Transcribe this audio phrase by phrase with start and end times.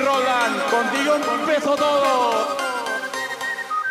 [0.00, 2.56] Roland, contigo empezó todo.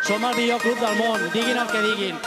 [0.02, 2.18] Som el millor club del món, diguin el que diguin.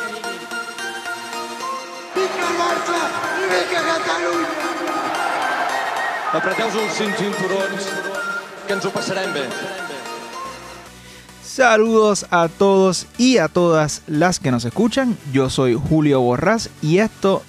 [2.15, 3.00] Vinga Barça
[3.39, 4.70] i vinga Catalunya!
[6.29, 7.88] Apreteu-vos els cinturons,
[8.68, 9.47] que ens ho passarem bé.
[11.41, 15.18] Saludos a todos y a todas las que nos escuchan.
[15.34, 17.43] Yo soy Julio Borrás y esto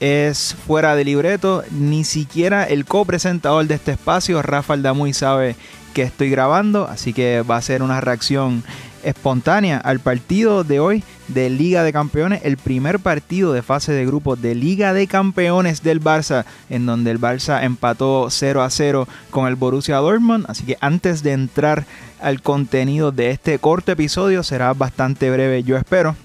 [0.00, 1.62] es fuera de libreto.
[1.70, 5.56] Ni siquiera el copresentador de este espacio, Rafael Damuy, sabe
[5.94, 8.62] que estoy grabando, así que va a ser una reacción
[9.02, 14.04] espontánea al partido de hoy de Liga de Campeones, el primer partido de fase de
[14.04, 19.08] grupos de Liga de Campeones del Barça, en donde el Barça empató 0 a 0
[19.30, 20.44] con el Borussia Dortmund.
[20.48, 21.86] Así que antes de entrar
[22.20, 26.16] al contenido de este corto episodio, será bastante breve, yo espero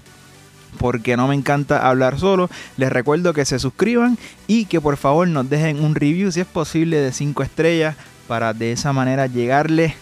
[0.78, 2.50] porque no me encanta hablar solo.
[2.76, 6.46] Les recuerdo que se suscriban y que por favor nos dejen un review si es
[6.46, 7.96] posible de 5 estrellas
[8.28, 9.94] para de esa manera llegarle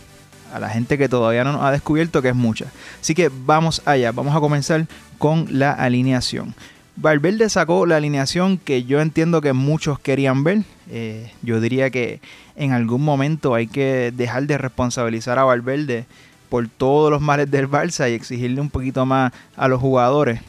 [0.52, 2.66] a la gente que todavía no nos ha descubierto, que es mucha.
[3.00, 4.86] Así que vamos allá, vamos a comenzar
[5.18, 6.54] con la alineación.
[6.96, 10.64] Valverde sacó la alineación que yo entiendo que muchos querían ver.
[10.90, 12.20] Eh, yo diría que
[12.56, 16.04] en algún momento hay que dejar de responsabilizar a Valverde
[16.50, 20.40] por todos los males del Barça y exigirle un poquito más a los jugadores.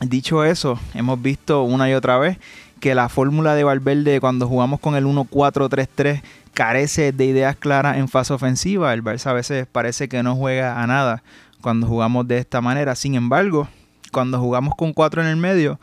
[0.00, 2.38] Dicho eso, hemos visto una y otra vez
[2.78, 6.22] que la fórmula de Valverde cuando jugamos con el 1-4-3-3
[6.54, 8.94] carece de ideas claras en fase ofensiva.
[8.94, 11.24] El Barça a veces parece que no juega a nada
[11.60, 12.94] cuando jugamos de esta manera.
[12.94, 13.68] Sin embargo,
[14.12, 15.80] cuando jugamos con cuatro en el medio,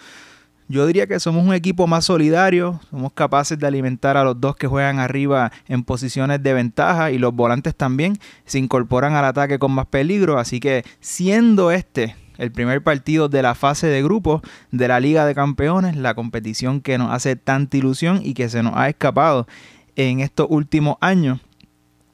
[0.69, 4.55] yo diría que somos un equipo más solidario, somos capaces de alimentar a los dos
[4.55, 9.59] que juegan arriba en posiciones de ventaja y los volantes también se incorporan al ataque
[9.59, 10.39] con más peligro.
[10.39, 14.41] Así que siendo este el primer partido de la fase de grupos
[14.71, 18.63] de la Liga de Campeones, la competición que nos hace tanta ilusión y que se
[18.63, 19.47] nos ha escapado
[19.95, 21.39] en estos últimos años,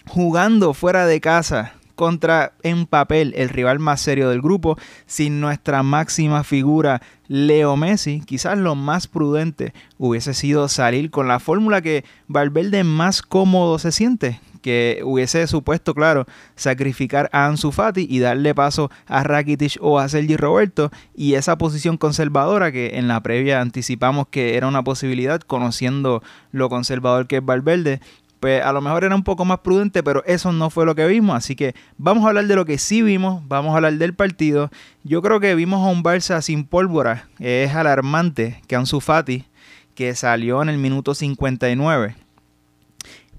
[0.08, 5.84] jugando fuera de casa contra en papel el rival más serio del grupo, sin nuestra
[5.84, 12.04] máxima figura Leo Messi, quizás lo más prudente hubiese sido salir con la fórmula que
[12.28, 18.56] Valverde más cómodo se siente, que hubiese supuesto, claro, sacrificar a Ansu Fati y darle
[18.56, 23.62] paso a Rakitic o a Sergi Roberto y esa posición conservadora que en la previa
[23.62, 26.22] anticipamos que era una posibilidad conociendo
[26.52, 28.00] lo conservador que es Valverde,
[28.42, 31.06] pues a lo mejor era un poco más prudente, pero eso no fue lo que
[31.06, 31.36] vimos.
[31.36, 34.72] Así que vamos a hablar de lo que sí vimos, vamos a hablar del partido.
[35.04, 37.30] Yo creo que vimos a un Barça sin pólvora.
[37.38, 39.46] Es alarmante que Ansu Fati,
[39.94, 42.16] que salió en el minuto 59,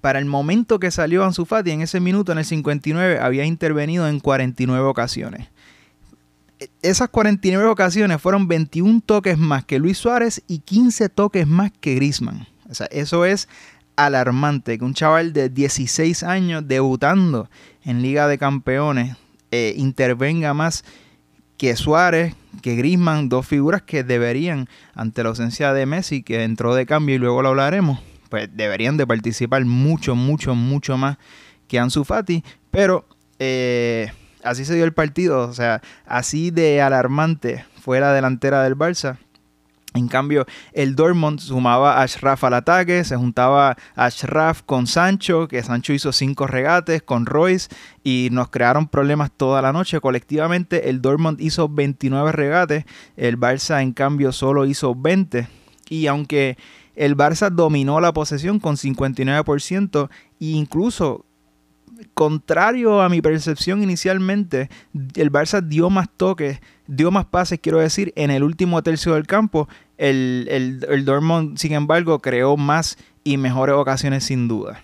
[0.03, 4.09] para el momento que salió Ansu Fati, en ese minuto, en el 59, había intervenido
[4.09, 5.47] en 49 ocasiones.
[6.59, 11.71] E, esas 49 ocasiones fueron 21 toques más que Luis Suárez y 15 toques más
[11.81, 12.49] que Grisman.
[12.69, 13.49] O sea, eso es
[13.95, 17.49] alarmante que un chaval de 16 años debutando
[17.85, 19.17] en Liga de Campeones
[19.53, 20.85] eh, intervenga más
[21.59, 26.75] que Suárez, que Grisman, dos figuras que deberían, ante la ausencia de Messi, que entró
[26.75, 28.01] de cambio y luego lo hablaremos,
[28.33, 31.19] pues deberían de participar mucho, mucho, mucho más
[31.69, 33.05] que Ansu Fati, pero
[33.39, 34.11] eh,
[34.43, 39.19] así se dio el partido, o sea, así de alarmante fue la delantera del Barça.
[39.93, 45.63] En cambio, el Dortmund sumaba a Ashraf al ataque, se juntaba Ashraf con Sancho, que
[45.63, 47.69] Sancho hizo cinco regates, con Royce,
[48.03, 50.01] y nos crearon problemas toda la noche.
[50.01, 52.87] Colectivamente, el Dortmund hizo 29 regates,
[53.19, 55.49] el Barça, en cambio, solo hizo 20.
[55.91, 56.57] Y aunque
[56.97, 60.09] el Barça dominó la posesión con 59%
[60.41, 61.25] e incluso
[62.15, 64.69] contrario a mi percepción inicialmente,
[65.15, 69.27] el Barça dio más toques, dio más pases, quiero decir, en el último tercio del
[69.27, 69.69] campo.
[69.99, 74.83] El, el, el Dortmund, sin embargo, creó más y mejores ocasiones sin duda.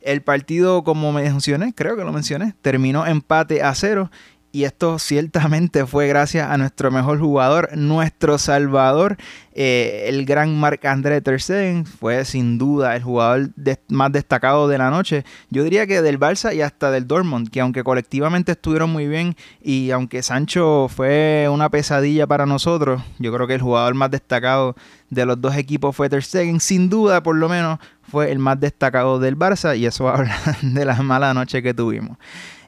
[0.00, 4.10] El partido, como mencioné, creo que lo mencioné, terminó empate a cero
[4.52, 9.16] y esto ciertamente fue gracias a nuestro mejor jugador, nuestro salvador,
[9.52, 11.86] eh, el gran Marc-André Ter Stegen.
[11.86, 13.50] Fue sin duda el jugador
[13.88, 15.24] más destacado de la noche.
[15.50, 19.36] Yo diría que del Barça y hasta del Dortmund, que aunque colectivamente estuvieron muy bien
[19.62, 24.76] y aunque Sancho fue una pesadilla para nosotros, yo creo que el jugador más destacado
[25.10, 26.60] de los dos equipos fue Ter Stegen.
[26.60, 30.84] Sin duda, por lo menos, fue el más destacado del Barça y eso habla de
[30.84, 32.16] la mala noche que tuvimos.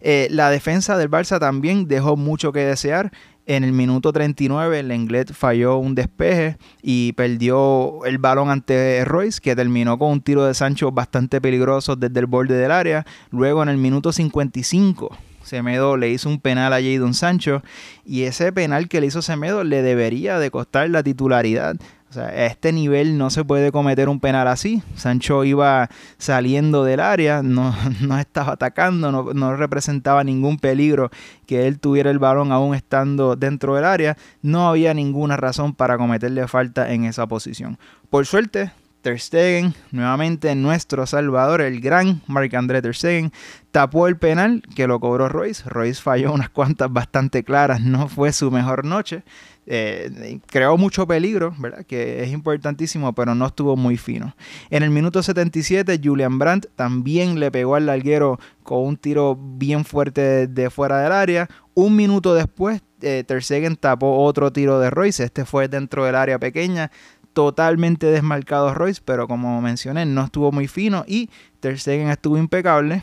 [0.00, 3.12] Eh, la defensa del Barça también dejó mucho que desear.
[3.44, 9.56] En el minuto 39, Lenglet falló un despeje y perdió el balón ante Royce, que
[9.56, 13.05] terminó con un tiro de Sancho bastante peligroso desde el borde del área.
[13.31, 17.62] Luego, en el minuto 55, Semedo le hizo un penal a Jadon Sancho
[18.05, 21.77] y ese penal que le hizo Semedo le debería de costar la titularidad.
[22.12, 24.82] O sea, a este nivel no se puede cometer un penal así.
[24.97, 25.88] Sancho iba
[26.19, 31.11] saliendo del área, no, no estaba atacando, no, no, representaba ningún peligro
[31.47, 34.19] que él tuviera el balón aún estando dentro del área.
[34.43, 37.79] No había ninguna razón para cometerle falta en esa posición.
[38.11, 43.32] Por suerte, Ter Stegen, nuevamente nuestro salvador, el gran Marc-André Ter Stegen,
[43.72, 45.69] tapó el penal que lo cobró Royce.
[45.69, 49.25] Royce falló unas cuantas bastante claras, no fue su mejor noche.
[49.66, 51.84] Eh, creó mucho peligro, ¿verdad?
[51.84, 54.34] Que es importantísimo, pero no estuvo muy fino.
[54.70, 59.84] En el minuto 77, Julian Brandt también le pegó al larguero con un tiro bien
[59.84, 61.49] fuerte de, fuera del área.
[61.75, 65.25] Un minuto después, eh, Ter Stegen tapó otro tiro de Royce.
[65.25, 66.90] Este fue dentro del área pequeña
[67.32, 71.31] totalmente desmarcado Royce, pero como mencioné, no estuvo muy fino y
[71.61, 73.02] Ter Stegen estuvo impecable.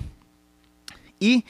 [1.19, 1.45] Y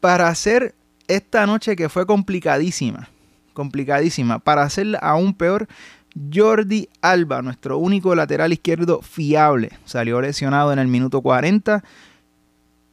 [0.00, 0.74] para hacer
[1.08, 3.08] esta noche que fue complicadísima,
[3.52, 5.68] complicadísima, para hacerla aún peor,
[6.32, 11.82] Jordi Alba, nuestro único lateral izquierdo fiable, salió lesionado en el minuto 40.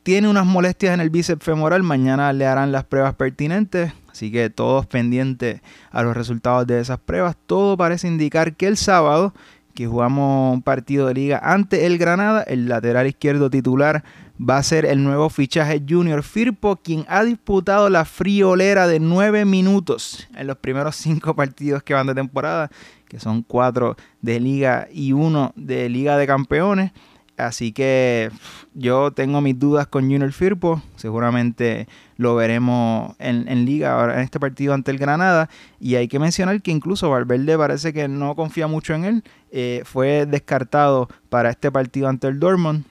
[0.03, 3.91] Tiene unas molestias en el bíceps femoral, mañana le harán las pruebas pertinentes.
[4.11, 5.61] Así que todos pendientes
[5.91, 7.35] a los resultados de esas pruebas.
[7.45, 9.33] Todo parece indicar que el sábado,
[9.73, 14.03] que jugamos un partido de liga ante el Granada, el lateral izquierdo titular
[14.39, 19.45] va a ser el nuevo fichaje Junior Firpo, quien ha disputado la friolera de nueve
[19.45, 22.69] minutos en los primeros cinco partidos que van de temporada,
[23.07, 26.91] que son cuatro de liga y uno de liga de campeones.
[27.39, 28.31] Así que
[28.73, 30.81] yo tengo mis dudas con Junior Firpo.
[30.97, 31.87] Seguramente
[32.17, 35.49] lo veremos en, liga ahora en este partido ante el Granada.
[35.79, 39.23] Y hay que mencionar que incluso Valverde parece que no confía mucho en él.
[39.51, 42.83] Eh, fue descartado para este partido ante el Dortmund.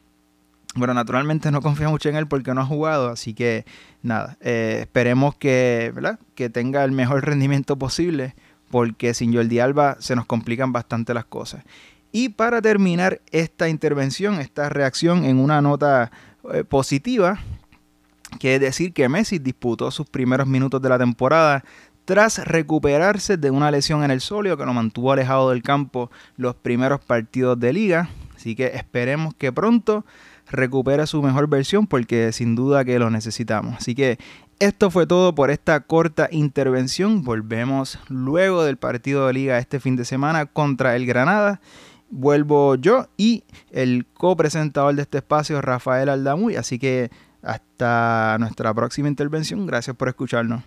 [0.75, 3.11] Bueno, naturalmente no confía mucho en él porque no ha jugado.
[3.11, 3.67] Así que
[4.03, 5.93] nada, eh, esperemos que,
[6.35, 8.35] que tenga el mejor rendimiento posible.
[8.71, 11.65] Porque sin Jordi Alba se nos complican bastante las cosas.
[12.19, 16.11] Y para terminar esta intervención, esta reacción en una nota
[16.53, 17.39] eh, positiva,
[18.41, 21.63] que es decir que Messi disputó sus primeros minutos de la temporada
[22.05, 26.57] tras recuperarse de una lesión en el solio que lo mantuvo alejado del campo los
[26.57, 28.09] primeros partidos de liga.
[28.35, 30.05] Así que esperemos que pronto
[30.51, 33.77] recupere su mejor versión porque sin duda que lo necesitamos.
[33.77, 34.19] Así que
[34.59, 37.23] esto fue todo por esta corta intervención.
[37.23, 41.61] Volvemos luego del partido de liga este fin de semana contra el Granada
[42.11, 46.57] vuelvo yo y el copresentador de este espacio, Rafael Aldamuy.
[46.57, 47.11] Así que
[47.43, 49.67] hasta nuestra próxima intervención.
[49.67, 50.63] Gracias por escucharnos.